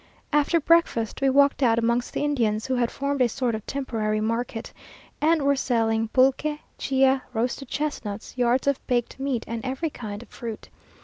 After 0.33 0.59
breakfast, 0.59 1.21
we 1.21 1.29
walked 1.29 1.61
out 1.61 1.77
amongst 1.77 2.11
the 2.15 2.23
Indians, 2.23 2.65
who 2.65 2.73
had 2.73 2.89
formed 2.89 3.21
a 3.21 3.29
sort 3.29 3.53
of 3.53 3.63
temporary 3.67 4.19
market, 4.19 4.73
and 5.21 5.43
were 5.43 5.55
selling 5.55 6.07
pulque, 6.07 6.59
chia, 6.79 7.21
roasted 7.35 7.67
chestnuts, 7.67 8.35
yards 8.35 8.65
of 8.65 8.79
baked 8.87 9.19
meat, 9.19 9.43
and 9.45 9.63
every 9.63 9.91
kind 9.91 10.23
of 10.23 10.29
fruit. 10.29 10.69